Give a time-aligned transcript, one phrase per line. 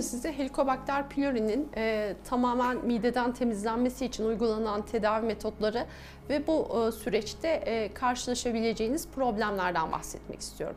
[0.00, 5.86] Bugün size Helicobacter pylori'nin e, tamamen mideden temizlenmesi için uygulanan tedavi metotları
[6.28, 10.76] ve bu e, süreçte e, karşılaşabileceğiniz problemlerden bahsetmek istiyorum.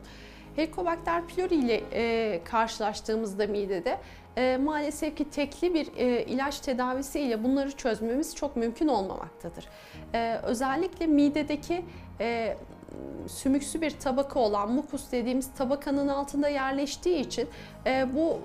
[0.56, 4.00] Helicobacter pylori ile e, karşılaştığımızda midede
[4.38, 9.66] e, maalesef ki tekli bir e, ilaç tedavisi ile bunları çözmemiz çok mümkün olmamaktadır.
[10.14, 11.86] E, özellikle midedeki
[12.20, 12.58] e,
[13.28, 17.48] sümüksü bir tabaka olan mukus dediğimiz tabakanın altında yerleştiği için
[17.86, 18.40] e, bu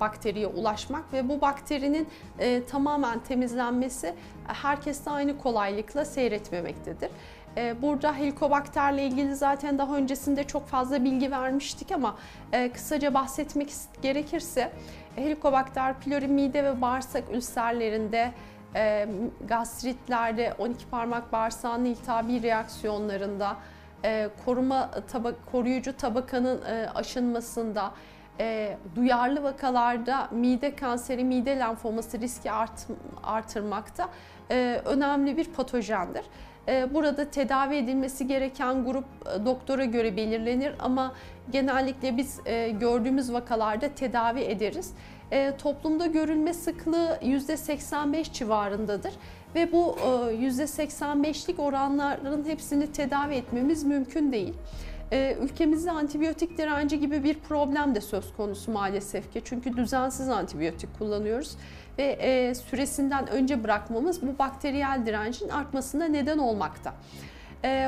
[0.00, 2.08] bakteriye ulaşmak ve bu bakterinin
[2.38, 4.14] e, tamamen temizlenmesi
[4.46, 7.10] herkeste aynı kolaylıkla seyretmemektedir.
[7.56, 12.16] E, burada helikobakterle ilgili zaten daha öncesinde çok fazla bilgi vermiştik ama
[12.52, 13.70] e, kısaca bahsetmek
[14.02, 14.72] gerekirse
[15.16, 18.32] helikobakter pylori mide ve bağırsak ülserlerinde
[18.74, 19.08] e,
[19.48, 23.56] gastritlerde, 12 parmak bağırsağının iltihabi reaksiyonlarında,
[24.04, 27.92] e, koruma taba, koruyucu tabakanın e, aşınmasında,
[28.40, 32.86] e, duyarlı vakalarda mide kanseri, mide lenfoması riski art,
[33.22, 34.08] artırmakta
[34.50, 36.24] e, önemli bir patojendir.
[36.68, 41.14] E, burada tedavi edilmesi gereken grup e, doktora göre belirlenir ama
[41.50, 44.94] genellikle biz e, gördüğümüz vakalarda tedavi ederiz.
[45.58, 49.12] Toplumda görülme sıklığı %85 civarındadır
[49.54, 49.96] ve bu
[50.32, 54.54] %85'lik oranların hepsini tedavi etmemiz mümkün değil.
[55.40, 59.42] Ülkemizde antibiyotik direnci gibi bir problem de söz konusu maalesef ki.
[59.44, 61.56] Çünkü düzensiz antibiyotik kullanıyoruz
[61.98, 66.94] ve süresinden önce bırakmamız bu bakteriyel direncin artmasına neden olmakta.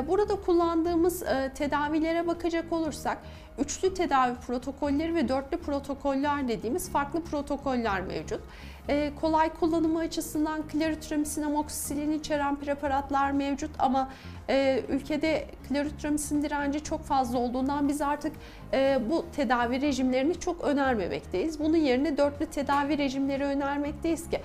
[0.09, 3.19] Burada kullandığımız tedavilere bakacak olursak
[3.59, 8.41] üçlü tedavi protokolleri ve dörtlü protokoller dediğimiz farklı protokoller mevcut.
[8.89, 14.11] Ee, kolay kullanımı açısından klaritromycin, amoxicillin içeren preparatlar mevcut ama
[14.49, 18.33] e, ülkede klaritromycin direnci çok fazla olduğundan biz artık
[18.73, 21.61] e, bu tedavi rejimlerini çok önermemekteyiz.
[21.61, 24.43] Bunun yerine dörtlü tedavi rejimleri önermekteyiz ki e,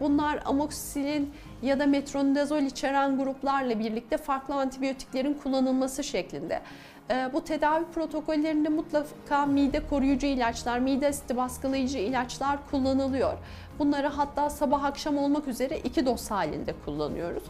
[0.00, 1.30] Bunlar amoxicillin
[1.62, 6.62] ya da metronidazol içeren gruplarla birlikte farklı antibiyotiklerin kullanılması şeklinde.
[7.10, 13.38] Ee, bu tedavi protokollerinde mutlaka mide koruyucu ilaçlar, mide asidi baskılayıcı ilaçlar kullanılıyor.
[13.78, 17.42] Bunları hatta sabah akşam olmak üzere iki doz halinde kullanıyoruz.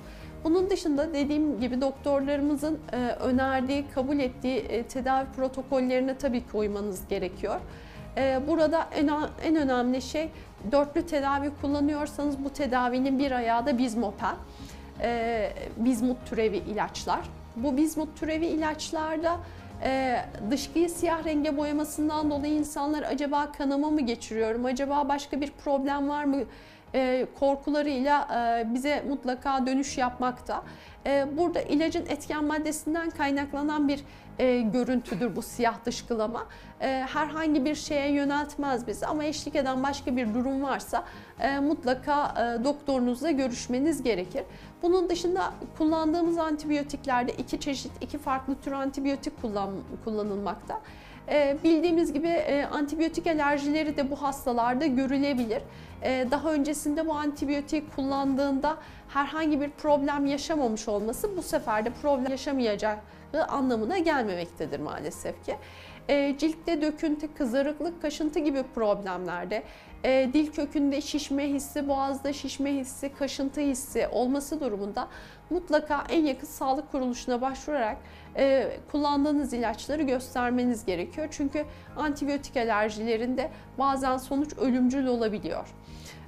[0.45, 7.09] Bunun dışında dediğim gibi doktorlarımızın e, önerdiği, kabul ettiği e, tedavi protokollerine tabii ki uymanız
[7.09, 7.61] gerekiyor.
[8.21, 8.89] E, burada
[9.43, 10.31] en, önemli şey
[10.73, 14.35] dörtlü tedavi kullanıyorsanız bu tedavinin bir ayağı da bizmopen,
[15.77, 17.21] bizmut türevi ilaçlar.
[17.57, 19.37] Bu bizmut türevi ilaçlarda
[19.83, 20.17] e,
[20.51, 26.25] dışkıyı siyah renge boyamasından dolayı insanlar acaba kanama mı geçiriyorum, acaba başka bir problem var
[26.25, 26.37] mı
[26.95, 30.63] e, korkularıyla e, bize mutlaka dönüş yapmakta.
[31.07, 34.05] E, burada ilacın etken maddesinden kaynaklanan bir
[34.39, 36.47] e, görüntüdür bu siyah dışkılama.
[36.81, 41.05] E, herhangi bir şeye yöneltmez bizi ama eşlik eden başka bir durum varsa
[41.41, 44.43] e, mutlaka e, doktorunuzla görüşmeniz gerekir.
[44.83, 49.71] Bunun dışında kullandığımız antibiyotiklerde iki çeşit, iki farklı tür antibiyotik kullan,
[50.05, 50.81] kullanılmakta.
[51.31, 55.63] E, bildiğimiz gibi e, antibiyotik alerjileri de bu hastalarda görülebilir.
[56.03, 58.77] E, daha öncesinde bu antibiyotik kullandığında
[59.09, 62.97] herhangi bir problem yaşamamış olması bu sefer de problem yaşamayacağı
[63.49, 65.57] anlamına gelmemektedir maalesef ki.
[66.11, 69.63] E, ciltte döküntü, kızarıklık, kaşıntı gibi problemlerde
[70.05, 75.09] e, dil kökünde şişme hissi, boğazda şişme hissi, kaşıntı hissi olması durumunda
[75.51, 77.97] mutlaka en yakın sağlık kuruluşuna başvurarak
[78.37, 81.29] e, kullandığınız ilaçları göstermeniz gerekiyor.
[81.31, 81.65] Çünkü
[81.97, 85.69] antibiyotik alerjilerinde bazen sonuç ölümcül olabiliyor.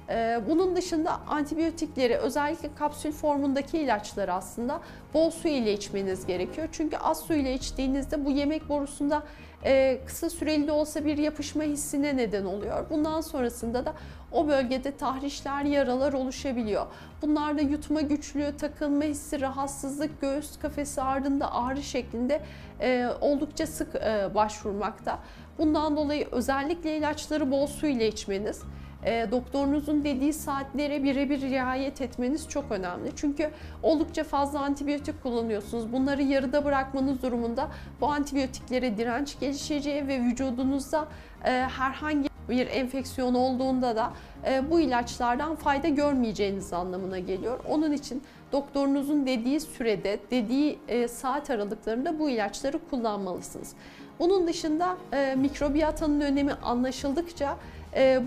[0.09, 4.81] Ee, bunun dışında antibiyotikleri özellikle kapsül formundaki ilaçları aslında
[5.13, 6.67] bol su ile içmeniz gerekiyor.
[6.71, 9.23] Çünkü az su ile içtiğinizde bu yemek borusunda
[9.65, 12.89] e, kısa süreli de olsa bir yapışma hissine neden oluyor.
[12.89, 13.93] Bundan sonrasında da
[14.31, 16.85] o bölgede tahrişler, yaralar oluşabiliyor.
[17.21, 22.41] Bunlarda yutma güçlüğü, takılma hissi, rahatsızlık, göğüs kafesi ardında ağrı şeklinde
[22.81, 25.19] e, oldukça sık e, başvurmakta.
[25.57, 28.61] Bundan dolayı özellikle ilaçları bol su ile içmeniz,
[29.05, 33.11] e, doktorunuzun dediği saatlere birebir riayet etmeniz çok önemli.
[33.15, 33.49] Çünkü
[33.83, 35.93] oldukça fazla antibiyotik kullanıyorsunuz.
[35.93, 37.67] Bunları yarıda bırakmanız durumunda
[38.01, 41.07] bu antibiyotiklere direnç gelişeceği ve vücudunuzda
[41.45, 44.13] e, herhangi bir enfeksiyon olduğunda da
[44.47, 47.59] e, bu ilaçlardan fayda görmeyeceğiniz anlamına geliyor.
[47.69, 53.73] Onun için doktorunuzun dediği sürede, dediği e, saat aralıklarında bu ilaçları kullanmalısınız.
[54.19, 57.57] Bunun dışında e, mikrobiyatanın önemi anlaşıldıkça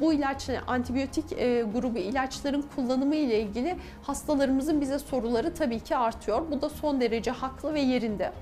[0.01, 6.43] bu ilaç, antibiyotik e, grubu ilaçların kullanımı ile ilgili hastalarımızın bize soruları tabii ki artıyor.
[6.51, 8.33] Bu da son derece haklı ve yerinde.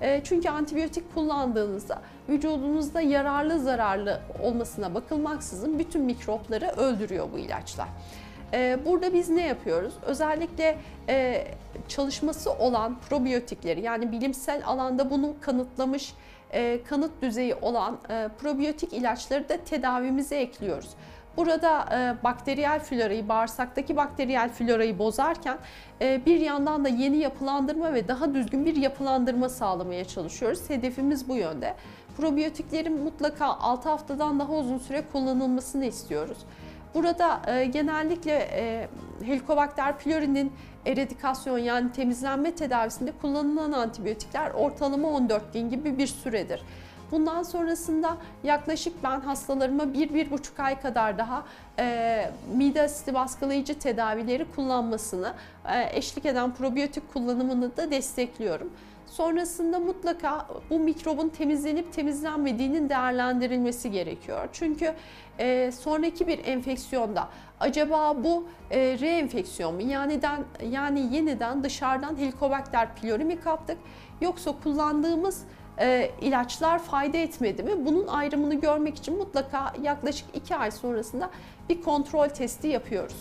[0.00, 7.88] E, çünkü antibiyotik kullandığınızda vücudunuzda yararlı zararlı olmasına bakılmaksızın bütün mikropları öldürüyor bu ilaçlar.
[8.52, 9.94] E, burada biz ne yapıyoruz?
[10.06, 10.78] Özellikle
[11.08, 11.46] e,
[11.88, 16.14] çalışması olan probiyotikleri yani bilimsel alanda bunu kanıtlamış
[16.52, 20.90] e, kanıt düzeyi olan e, probiyotik ilaçları da tedavimize ekliyoruz.
[21.36, 25.58] Burada e, bakteriyel florayı, bağırsaktaki bakteriyel florayı bozarken
[26.00, 30.70] bir yandan da yeni yapılandırma ve daha düzgün bir yapılandırma sağlamaya çalışıyoruz.
[30.70, 31.74] Hedefimiz bu yönde.
[32.16, 36.38] Probiyotiklerin mutlaka 6 haftadan daha uzun süre kullanılmasını istiyoruz.
[36.98, 38.88] Burada e, genellikle e,
[39.24, 40.52] Helicobacter pylori'nin
[40.86, 46.62] eradikasyon yani temizlenme tedavisinde kullanılan antibiyotikler ortalama 14 gün gibi bir süredir.
[47.10, 51.44] Bundan sonrasında yaklaşık ben hastalarıma 1-1,5 ay kadar daha
[51.78, 55.32] e, mide asidi baskılayıcı tedavileri kullanmasını,
[55.74, 58.70] e, eşlik eden probiyotik kullanımını da destekliyorum.
[59.06, 64.48] Sonrasında mutlaka bu mikrobun temizlenip temizlenmediğinin değerlendirilmesi gerekiyor.
[64.52, 64.94] Çünkü
[65.38, 67.28] e, sonraki bir enfeksiyonda
[67.60, 69.82] acaba bu e, reenfeksiyon mu?
[69.82, 70.20] Yani,
[70.70, 73.78] yani yeniden dışarıdan Helicobacter pylori mi kaptık?
[74.20, 75.44] Yoksa kullandığımız
[75.80, 77.86] e, ilaçlar fayda etmedi mi?
[77.86, 81.30] Bunun ayrımını görmek için mutlaka yaklaşık 2 ay sonrasında
[81.68, 83.16] bir kontrol testi yapıyoruz.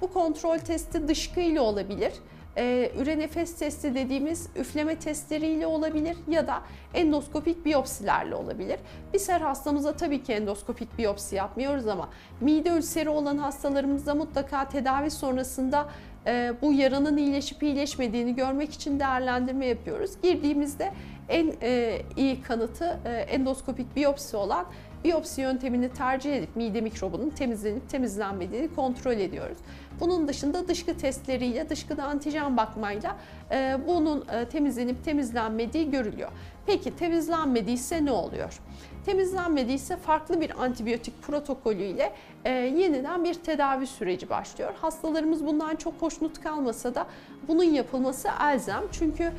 [0.00, 2.12] Bu kontrol testi dışkı ile olabilir
[2.56, 6.62] e, ürenefes testi dediğimiz üfleme testleriyle olabilir ya da
[6.94, 8.78] endoskopik biyopsilerle olabilir.
[9.14, 12.08] Biz her hastamıza tabii ki endoskopik biyopsi yapmıyoruz ama
[12.40, 15.88] mide ülseri olan hastalarımızda mutlaka tedavi sonrasında
[16.26, 20.10] e, bu yaranın iyileşip iyileşmediğini görmek için değerlendirme yapıyoruz.
[20.22, 20.92] Girdiğimizde
[21.28, 24.66] en e, iyi kanıtı e, endoskopik biyopsi olan
[25.04, 29.58] biyopsi yöntemini tercih edip mide mikrobunun temizlenip temizlenmediğini kontrol ediyoruz.
[30.00, 33.16] Bunun dışında dışkı testleriyle, dışkıda antijen bakmayla
[33.50, 36.30] e, bunun e, temizlenip temizlenmediği görülüyor.
[36.66, 38.60] Peki temizlenmediyse ne oluyor?
[39.06, 42.12] Temizlenmediyse farklı bir antibiyotik protokolü ile
[42.44, 44.74] e, yeniden bir tedavi süreci başlıyor.
[44.80, 47.06] Hastalarımız bundan çok hoşnut kalmasa da
[47.48, 48.82] bunun yapılması elzem.
[48.92, 49.32] Çünkü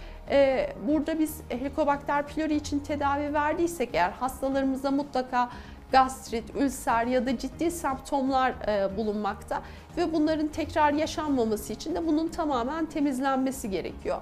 [0.88, 5.50] burada biz Helicobacter pylori için tedavi verdiysek eğer hastalarımızda mutlaka
[5.92, 9.62] gastrit, ülser ya da ciddi semptomlar e, bulunmakta
[9.98, 14.18] ve bunların tekrar yaşanmaması için de bunun tamamen temizlenmesi gerekiyor.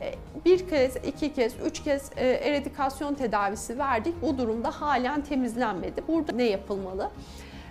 [0.00, 0.14] E,
[0.44, 4.14] bir kez, iki kez, üç kez e, eradikasyon tedavisi verdik.
[4.22, 6.02] Bu durumda halen temizlenmedi.
[6.08, 7.10] Burada ne yapılmalı?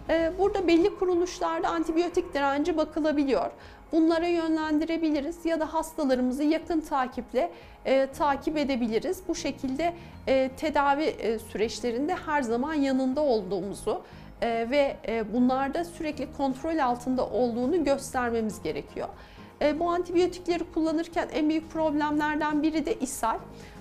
[0.09, 3.51] E, burada belli kuruluşlarda antibiyotik direnci bakılabiliyor.
[3.91, 7.51] Bunlara yönlendirebiliriz ya da hastalarımızı yakın takiple
[7.85, 9.21] e, takip edebiliriz.
[9.27, 9.93] Bu şekilde
[10.27, 14.01] e, tedavi e, süreçlerinde her zaman yanında olduğumuzu
[14.41, 19.07] e, ve e, bunlarda sürekli kontrol altında olduğunu göstermemiz gerekiyor.
[19.61, 23.37] E, bu antibiyotikleri kullanırken en büyük problemlerden biri de ishal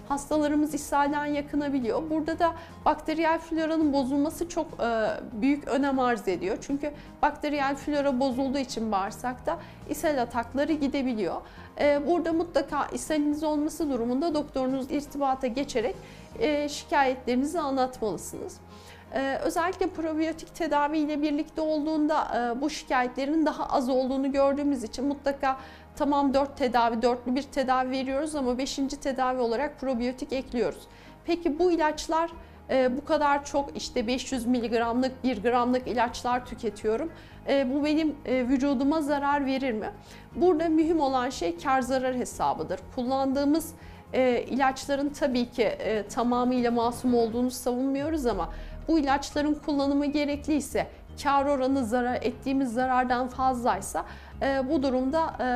[0.08, 2.10] hastalarımız ishalden yakınabiliyor.
[2.10, 2.54] Burada da
[2.84, 6.58] bakteriyel floranın bozulması çok e, büyük önem arz ediyor.
[6.60, 6.92] Çünkü
[7.22, 9.58] bakteriyel flora bozulduğu için bağırsakta
[9.90, 11.40] ishal atakları gidebiliyor.
[11.80, 15.96] E, burada mutlaka ishaliniz olması durumunda doktorunuz irtibata geçerek
[16.38, 18.60] e, şikayetlerinizi anlatmalısınız.
[19.14, 25.04] Ee, özellikle probiyotik tedavi ile birlikte olduğunda e, bu şikayetlerin daha az olduğunu gördüğümüz için
[25.04, 25.56] mutlaka
[25.96, 28.76] tamam 4 tedavi, dörtlü bir tedavi veriyoruz ama 5.
[28.76, 30.82] tedavi olarak probiyotik ekliyoruz.
[31.24, 32.30] Peki bu ilaçlar
[32.70, 37.12] e, bu kadar çok işte 500 miligramlık, 1 gramlık ilaçlar tüketiyorum.
[37.48, 39.90] E, bu benim vücuduma zarar verir mi?
[40.34, 42.80] Burada mühim olan şey kar zarar hesabıdır.
[42.94, 43.74] Kullandığımız
[44.46, 45.78] ilaçların tabii ki
[46.14, 48.50] tamamıyla masum olduğunu savunmuyoruz ama
[48.88, 50.86] bu ilaçların kullanımı gerekliyse,
[51.22, 54.04] kar oranı zarar ettiğimiz zarardan fazlaysa
[54.42, 55.46] e, bu durumda e,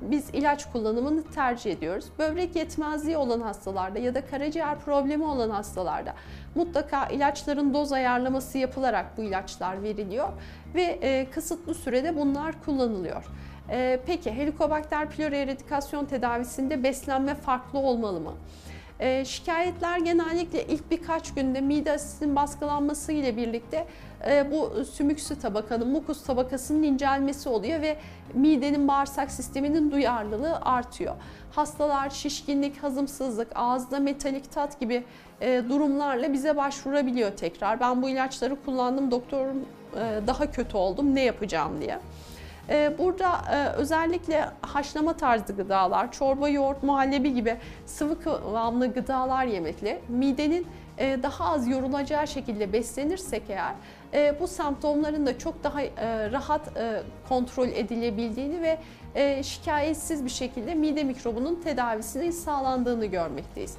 [0.00, 2.04] biz ilaç kullanımını tercih ediyoruz.
[2.18, 6.14] Böbrek yetmezliği olan hastalarda ya da karaciğer problemi olan hastalarda
[6.54, 10.28] mutlaka ilaçların doz ayarlaması yapılarak bu ilaçlar veriliyor
[10.74, 13.24] ve e, kısıtlı sürede bunlar kullanılıyor.
[13.70, 18.32] E, peki Helicobacter pylori eradikasyon tedavisinde beslenme farklı olmalı mı?
[19.00, 23.86] E, şikayetler genellikle ilk birkaç günde mide asidinin baskılanması ile birlikte
[24.30, 27.96] e, bu sümüksü tabakanın, mukus tabakasının incelmesi oluyor ve
[28.34, 31.14] midenin bağırsak sisteminin duyarlılığı artıyor.
[31.52, 35.04] Hastalar şişkinlik, hazımsızlık, ağızda metalik tat gibi
[35.40, 37.80] e, durumlarla bize başvurabiliyor tekrar.
[37.80, 39.64] Ben bu ilaçları kullandım, doktorum
[39.96, 41.98] e, daha kötü oldum, ne yapacağım diye.
[42.70, 47.56] Ee, burada e, özellikle haşlama tarzı gıdalar, çorba, yoğurt, muhallebi gibi
[47.86, 50.66] sıvı kıvamlı gıdalar yemekle midenin
[50.98, 53.74] e, daha az yorulacağı şekilde beslenirsek eğer
[54.14, 55.80] e, bu semptomların da çok daha
[56.32, 56.60] rahat
[57.28, 58.78] kontrol edilebildiğini ve
[59.42, 63.76] şikayetsiz bir şekilde mide mikrobunun tedavisinin sağlandığını görmekteyiz.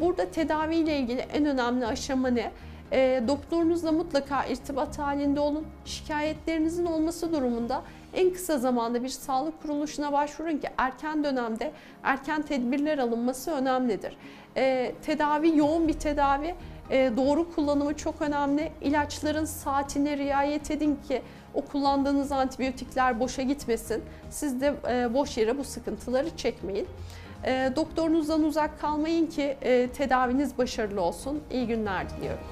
[0.00, 2.50] Burada tedaviyle ilgili en önemli aşama ne?
[2.92, 5.66] E, doktorunuzla mutlaka irtibat halinde olun.
[5.84, 7.82] Şikayetlerinizin olması durumunda
[8.14, 11.72] en kısa zamanda bir sağlık kuruluşuna başvurun ki erken dönemde
[12.02, 14.16] erken tedbirler alınması önemlidir.
[14.56, 16.54] E, tedavi yoğun bir tedavi.
[16.90, 18.72] E, doğru kullanımı çok önemli.
[18.80, 21.22] İlaçların saatine riayet edin ki
[21.54, 24.02] o kullandığınız antibiyotikler boşa gitmesin.
[24.30, 26.86] Siz de e, boş yere bu sıkıntıları çekmeyin.
[27.46, 31.42] E, doktorunuzdan uzak kalmayın ki e, tedaviniz başarılı olsun.
[31.50, 32.44] İyi günler diliyorum.